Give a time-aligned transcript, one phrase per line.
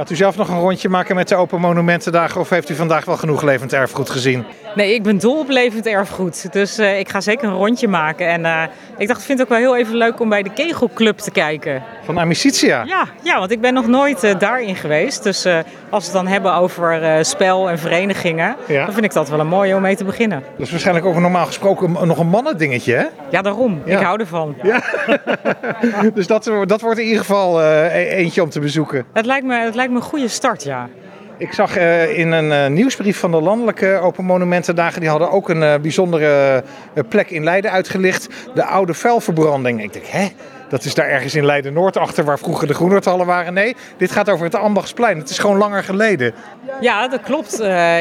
[0.00, 3.04] Gaat u zelf nog een rondje maken met de Open Monumentendagen of heeft u vandaag
[3.04, 4.44] wel genoeg levend erfgoed gezien?
[4.74, 6.52] Nee, ik ben dol op levend erfgoed.
[6.52, 8.28] Dus uh, ik ga zeker een rondje maken.
[8.28, 8.62] En uh,
[8.98, 11.30] ik dacht, ik vind het ook wel heel even leuk om bij de Kegelclub te
[11.30, 11.82] kijken.
[12.04, 12.82] Van Amicitia?
[12.86, 15.22] Ja, ja want ik ben nog nooit uh, daarin geweest.
[15.22, 15.46] Dus
[15.90, 18.84] als we het dan hebben over spel en verenigingen, ja.
[18.84, 20.42] dan vind ik dat wel een mooie om mee te beginnen.
[20.56, 23.04] Dat is waarschijnlijk ook normaal gesproken nog een mannendingetje, hè?
[23.30, 23.82] Ja, daarom.
[23.84, 23.98] Ja.
[23.98, 24.56] Ik hou ervan.
[24.62, 24.82] Ja.
[26.14, 29.04] dus dat, dat wordt in ieder geval eentje om te bezoeken.
[29.12, 30.88] Het lijkt me, het lijkt me een goede start, ja.
[31.40, 35.48] Ik zag uh, in een uh, nieuwsbrief van de Landelijke Open Monumentendagen, die hadden ook
[35.48, 36.62] een uh, bijzondere
[37.08, 38.28] plek in Leiden uitgelicht.
[38.54, 39.82] De oude vuilverbranding.
[39.82, 40.28] Ik denk, hè?
[40.68, 43.54] Dat is daar ergens in Leiden-Noord achter waar vroeger de Groenertallen waren.
[43.54, 45.18] Nee, dit gaat over het Ambachtsplein.
[45.18, 46.34] Het is gewoon langer geleden.
[46.80, 47.56] Ja, dat klopt.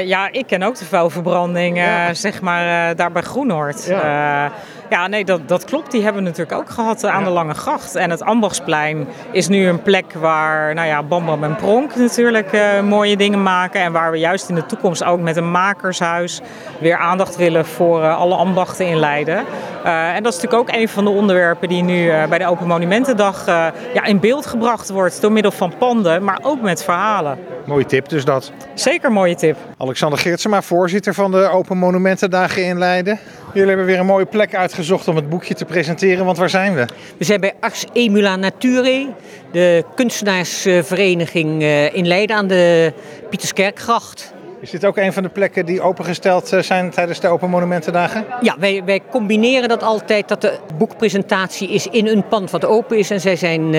[0.06, 2.14] ja, ik ken ook de vuilverbranding, ja.
[2.14, 3.86] zeg maar, daar bij Groenoord.
[3.86, 4.52] Ja.
[4.90, 5.92] Ja, nee, dat, dat klopt.
[5.92, 7.96] Die hebben we natuurlijk ook gehad aan de Lange Gracht.
[7.96, 12.54] En het Ambachtsplein is nu een plek waar nou ja, Bam Bam en Pronk natuurlijk
[12.54, 13.82] uh, mooie dingen maken.
[13.82, 16.42] En waar we juist in de toekomst ook met een makershuis
[16.80, 19.46] weer aandacht willen voor uh, alle ambachten in Leiden.
[19.86, 22.68] Uh, en dat is natuurlijk ook een van de onderwerpen die nu bij de Open
[22.68, 23.46] Monumentendag
[23.94, 25.22] ja, in beeld gebracht wordt.
[25.22, 27.38] Door middel van panden, maar ook met verhalen.
[27.66, 28.52] Mooie tip dus dat.
[28.74, 29.58] Zeker mooie tip.
[29.78, 33.20] Alexander Geertsema, voorzitter van de Open Monumentendagen in Leiden.
[33.54, 36.76] Jullie hebben weer een mooie plek uitgezocht om het boekje te presenteren, want waar zijn
[36.76, 36.86] we?
[37.18, 39.08] We zijn bij Ars Emula Nature,
[39.52, 42.94] de kunstenaarsvereniging eh, in Leiden aan de
[43.30, 44.34] Pieterskerkgracht.
[44.60, 48.26] Is dit ook een van de plekken die opengesteld eh, zijn tijdens de Open Monumentendagen?
[48.42, 52.98] Ja, wij, wij combineren dat altijd dat de boekpresentatie is in een pand wat open
[52.98, 53.10] is.
[53.10, 53.70] En zij zijn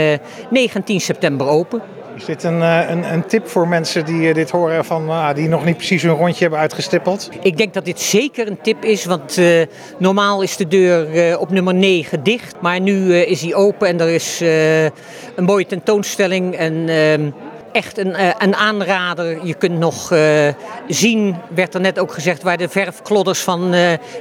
[0.51, 1.83] 19 eh, september open.
[2.21, 5.35] Is dit een, eh, een, een tip voor mensen die eh, dit horen van uh,
[5.35, 7.29] die nog niet precies hun rondje hebben uitgestippeld?
[7.43, 9.67] Ik denk dat dit zeker een tip is, want uh,
[9.99, 12.55] normaal is de deur op nummer 9 dicht.
[12.61, 14.41] Maar nu is die open en er is
[15.35, 16.57] een mooie tentoonstelling.
[16.57, 16.89] En,
[17.73, 19.47] echt een, een aanrader.
[19.47, 20.13] Je kunt nog
[20.89, 23.75] zien, werd er net ook gezegd, waar de verfklodders van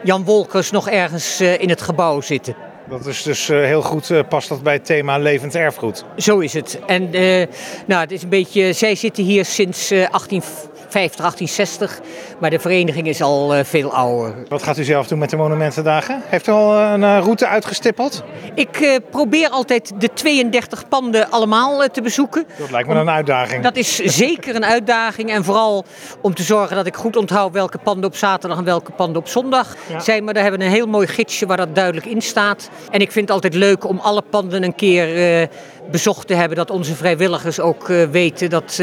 [0.03, 2.68] Jan Wolkers nog ergens in het gebouw zitten.
[2.89, 6.05] Dat is dus uh, heel goed, uh, past dat bij het thema levend erfgoed.
[6.17, 6.79] Zo is het.
[6.85, 7.45] En uh,
[7.85, 10.41] nou, het is een beetje, zij zitten hier sinds 18
[10.89, 11.99] 50, 1860.
[12.39, 14.33] Maar de vereniging is al uh, veel ouder.
[14.47, 16.21] Wat gaat u zelf doen met de Monumentendagen?
[16.25, 18.23] Heeft u al een uh, route uitgestippeld?
[18.53, 22.45] Ik uh, probeer altijd de 32 panden allemaal te bezoeken.
[22.57, 23.63] Dat lijkt me om, een uitdaging.
[23.63, 25.29] Dat is zeker een uitdaging.
[25.31, 25.85] En vooral
[26.21, 29.27] om te zorgen dat ik goed onthoud welke panden op zaterdag en welke panden op
[29.27, 29.99] zondag ja.
[29.99, 30.23] zijn.
[30.23, 32.69] Maar daar hebben we een heel mooi gidsje waar dat duidelijk in staat.
[32.91, 35.49] En ik vind het altijd leuk om alle panden een keer
[35.91, 36.57] bezocht te hebben.
[36.57, 38.81] Dat onze vrijwilligers ook weten dat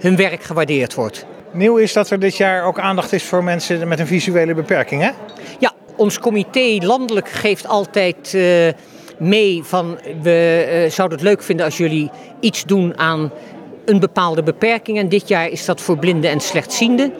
[0.00, 1.26] hun werk gewaardeerd wordt.
[1.52, 5.02] Nieuw is dat er dit jaar ook aandacht is voor mensen met een visuele beperking,
[5.02, 5.10] hè?
[5.58, 8.68] Ja, ons comité landelijk geeft altijd uh,
[9.18, 9.98] mee van...
[10.22, 12.10] we uh, zouden het leuk vinden als jullie
[12.40, 13.32] iets doen aan
[13.88, 14.98] een bepaalde beperking.
[14.98, 17.12] En dit jaar is dat voor blinden en slechtzienden.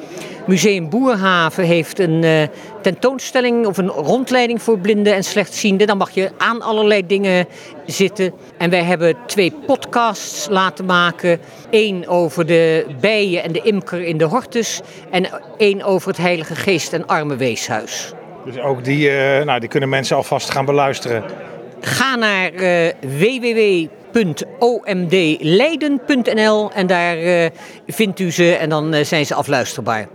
[0.46, 2.42] Museum Boerhaven heeft een uh,
[2.82, 5.86] tentoonstelling of een rondleiding voor blinden en slechtzienden.
[5.86, 7.46] Dan mag je aan allerlei dingen
[7.86, 8.32] zitten.
[8.58, 11.40] En wij hebben twee podcasts laten maken.
[11.70, 14.80] Eén over de bijen en de imker in de hortus.
[15.10, 18.12] En één over het Heilige Geest en Armenweeshuis.
[18.44, 21.24] Dus ook die, uh, nou, die kunnen mensen alvast gaan beluisteren.
[21.80, 22.88] Ga naar uh,
[24.12, 27.46] www.omdleiden.nl en daar uh,
[27.86, 30.08] vindt u ze en dan zijn ze afluisterbaar.